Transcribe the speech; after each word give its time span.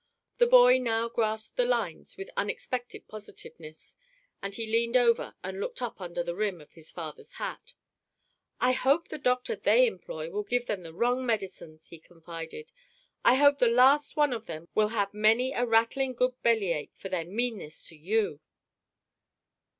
The 0.39 0.47
boy 0.47 0.79
now 0.79 1.07
grasped 1.09 1.57
the 1.57 1.65
lines 1.65 2.17
with 2.17 2.31
unexpected 2.35 3.07
positiveness; 3.07 3.95
and 4.41 4.55
he 4.55 4.65
leaned 4.65 4.97
over 4.97 5.35
and 5.43 5.59
looked 5.59 5.79
up 5.79 6.01
under 6.01 6.23
the 6.23 6.33
rim 6.33 6.59
of 6.59 6.71
his 6.71 6.91
father's 6.91 7.33
hat: 7.33 7.75
"I 8.59 8.71
hope 8.71 9.09
the 9.09 9.19
doctor 9.19 9.55
they 9.55 9.85
employ 9.85 10.31
will 10.31 10.41
give 10.41 10.65
them 10.65 10.81
the 10.81 10.91
wrong 10.95 11.23
medicines," 11.23 11.89
he 11.89 11.99
confided. 11.99 12.71
"I 13.23 13.35
hope 13.35 13.59
the 13.59 13.67
last 13.67 14.15
one 14.17 14.33
of 14.33 14.47
them 14.47 14.67
will 14.73 14.87
have 14.87 15.13
many 15.13 15.53
a 15.53 15.67
rattling 15.67 16.13
good 16.15 16.33
bellyache 16.41 16.93
for 16.97 17.09
their 17.09 17.25
meanness 17.25 17.83
to 17.89 17.95
you!" 17.95 18.39